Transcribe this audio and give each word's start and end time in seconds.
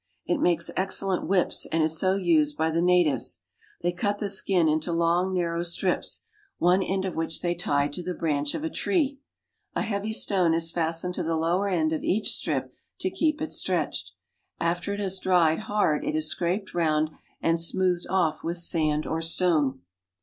It 0.25 0.39
makes 0.39 0.71
excellent 0.75 1.27
whips 1.27 1.67
and 1.71 1.83
is 1.83 1.99
so 1.99 2.15
used 2.15 2.57
by 2.57 2.71
the 2.71 2.81
natives. 2.81 3.41
They 3.83 3.91
cut 3.91 4.17
the 4.17 4.29
skin 4.29 4.67
into 4.67 4.91
long, 4.91 5.31
narrow 5.31 5.61
strips, 5.61 6.23
one 6.57 6.79
THE 6.79 6.87
STRANGE 6.87 7.05
ANIMALS 7.05 7.05
OF 7.05 7.05
AFRICA 7.05 7.05
59 7.05 7.05
Ed 7.05 7.05
of 7.05 7.17
which 7.17 7.41
they 7.41 7.69
tie 7.69 7.87
to 8.07 8.11
the 8.13 8.17
branch 8.19 8.55
of 8.55 8.63
a 8.63 8.69
tree. 8.71 9.19
A 9.75 9.81
heavy 9.83 10.07
me 10.09 10.55
is 10.57 10.71
fastened 10.71 11.13
to 11.13 11.21
the 11.21 11.35
lower 11.35 11.67
end 11.67 11.93
of 11.93 12.03
each 12.03 12.31
strip 12.31 12.73
to 13.01 13.11
keep 13.11 13.43
it 13.43 13.51
stretched. 13.51 14.13
After 14.59 14.95
it 14.95 14.99
has 14.99 15.19
dried 15.19 15.59
hard 15.59 16.03
it 16.03 16.15
is 16.15 16.31
scraped 16.31 16.73
round 16.73 17.11
and 17.39 17.59
smoothed 17.59 18.07
off 18.09 18.43
with 18.43 18.57
sand 18.57 19.05
or 19.05 19.21
stone. 19.21 19.81